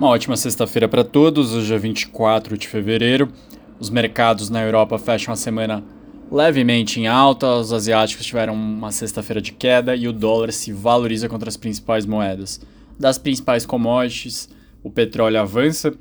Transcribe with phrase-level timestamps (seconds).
[0.00, 3.30] Uma ótima sexta-feira para todos, hoje é 24 de fevereiro.
[3.78, 5.84] Os mercados na Europa fecham a semana
[6.32, 11.28] levemente em alta, os asiáticos tiveram uma sexta-feira de queda e o dólar se valoriza
[11.28, 12.62] contra as principais moedas.
[12.98, 14.48] Das principais commodities,
[14.82, 15.92] o petróleo avança,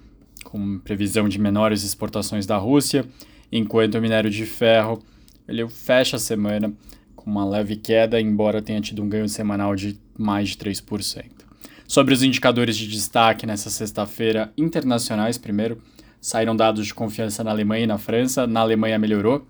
[0.46, 3.06] com previsão de menores exportações da Rússia,
[3.52, 5.04] enquanto o minério de ferro
[5.46, 6.72] ele fecha a semana
[7.18, 11.49] com uma leve queda, embora tenha tido um ganho semanal de mais de 3%.
[11.90, 15.82] Sobre os indicadores de destaque nessa sexta-feira internacionais, primeiro,
[16.22, 18.46] saíram dados de confiança na Alemanha e na França.
[18.46, 19.48] Na Alemanha melhorou.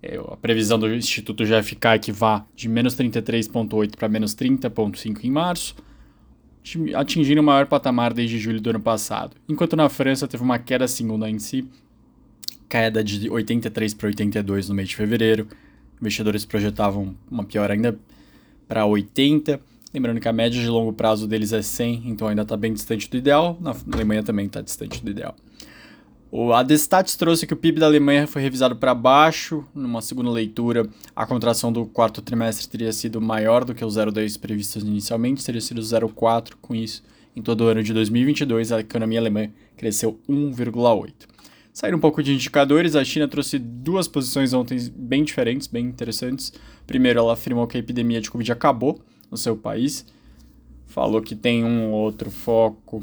[0.00, 5.24] É, a previsão do Instituto GFK é que vá de menos 33,8 para menos 30,5
[5.24, 5.74] em março,
[6.94, 9.36] atingindo o maior patamar desde julho do ano passado.
[9.48, 11.68] Enquanto na França teve uma queda segunda em si,
[12.68, 15.48] queda de 83 para 82 no mês de fevereiro.
[16.00, 17.98] Investidores projetavam uma pior ainda
[18.68, 22.56] para 80 Lembrando que a média de longo prazo deles é 100, então ainda está
[22.56, 23.58] bem distante do ideal.
[23.60, 25.34] Na Alemanha também está distante do ideal.
[26.32, 29.64] O Adestats trouxe que o PIB da Alemanha foi revisado para baixo.
[29.74, 34.38] Numa segunda leitura, a contração do quarto trimestre teria sido maior do que o 0,2
[34.38, 36.52] previsto inicialmente, teria sido 0,4.
[36.60, 37.02] Com isso,
[37.34, 41.12] em todo o ano de 2022, a economia alemã cresceu 1,8.
[41.72, 46.52] Saíram um pouco de indicadores, a China trouxe duas posições ontem bem diferentes, bem interessantes.
[46.86, 50.04] Primeiro, ela afirmou que a epidemia de Covid acabou, no seu país.
[50.86, 53.02] Falou que tem um outro foco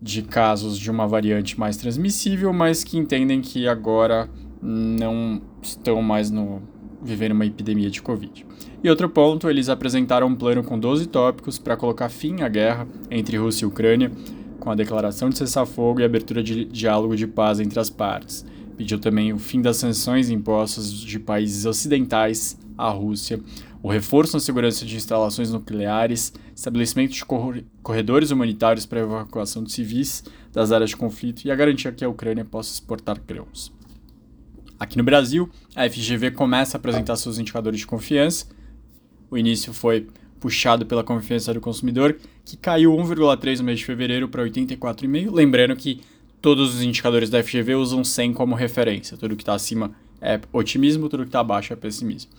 [0.00, 4.30] de casos de uma variante mais transmissível, mas que entendem que agora
[4.62, 6.62] não estão mais no
[7.02, 8.46] vivendo uma epidemia de Covid.
[8.82, 12.86] E outro ponto, eles apresentaram um plano com 12 tópicos para colocar fim à guerra
[13.10, 14.10] entre Rússia e Ucrânia,
[14.58, 18.44] com a declaração de cessar-fogo e abertura de diálogo de paz entre as partes.
[18.76, 23.40] Pediu também o fim das sanções impostas de países ocidentais à Rússia,
[23.82, 27.24] o reforço na segurança de instalações nucleares, estabelecimento de
[27.82, 32.08] corredores humanitários para evacuação de civis das áreas de conflito e a garantia que a
[32.08, 33.72] Ucrânia possa exportar grãos.
[34.78, 38.46] Aqui no Brasil, a FGV começa a apresentar seus indicadores de confiança.
[39.30, 40.08] O início foi
[40.38, 45.30] puxado pela confiança do consumidor, que caiu 1,3 no mês de fevereiro para 84,5.
[45.30, 46.00] Lembrando que
[46.40, 49.16] todos os indicadores da FGV usam 100 como referência.
[49.16, 52.30] Tudo que está acima é otimismo, tudo que está abaixo é pessimismo.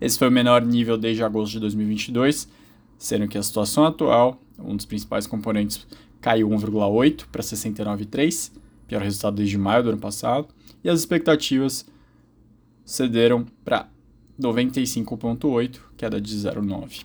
[0.00, 2.48] Esse foi o menor nível desde agosto de 2022,
[2.96, 5.86] sendo que a situação atual, um dos principais componentes,
[6.20, 8.52] caiu 1,8 para 69,3,
[8.86, 10.48] pior resultado desde maio do ano passado,
[10.82, 11.84] e as expectativas
[12.84, 13.88] cederam para
[14.40, 17.04] 95,8, queda de 0,9.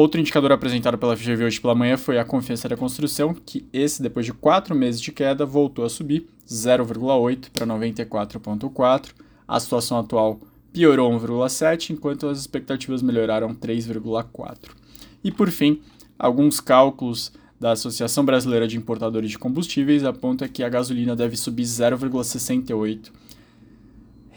[0.00, 4.00] Outro indicador apresentado pela FGV hoje pela manhã foi a confiança da construção, que esse,
[4.00, 9.10] depois de quatro meses de queda, voltou a subir 0,8 para 94,4.
[9.46, 10.40] A situação atual
[10.72, 14.70] piorou 1,7, enquanto as expectativas melhoraram 3,4.
[15.22, 15.82] E por fim,
[16.18, 17.30] alguns cálculos
[17.60, 23.10] da Associação Brasileira de Importadores de Combustíveis apontam que a gasolina deve subir 0,68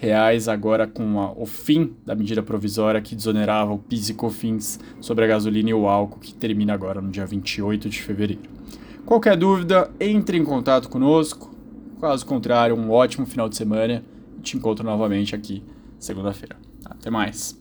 [0.04, 4.80] reais agora com a, o fim da medida provisória que desonerava o PIS e COFINS
[5.00, 8.42] sobre a gasolina e o álcool, que termina agora no dia 28 de fevereiro.
[9.06, 11.54] Qualquer dúvida, entre em contato conosco.
[12.02, 14.04] Caso contrário, um ótimo final de semana.
[14.42, 15.64] Te encontro novamente aqui
[15.98, 16.58] segunda-feira.
[16.84, 17.52] Até mais.